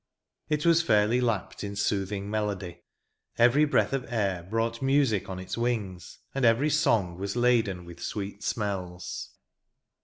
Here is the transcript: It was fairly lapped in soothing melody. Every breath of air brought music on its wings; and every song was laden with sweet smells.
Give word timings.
It 0.49 0.65
was 0.65 0.81
fairly 0.81 1.21
lapped 1.21 1.63
in 1.63 1.75
soothing 1.75 2.27
melody. 2.27 2.81
Every 3.37 3.65
breath 3.65 3.93
of 3.93 4.11
air 4.11 4.41
brought 4.41 4.81
music 4.81 5.29
on 5.29 5.37
its 5.37 5.59
wings; 5.59 6.17
and 6.33 6.43
every 6.43 6.71
song 6.71 7.19
was 7.19 7.35
laden 7.35 7.85
with 7.85 8.01
sweet 8.01 8.41
smells. 8.43 9.29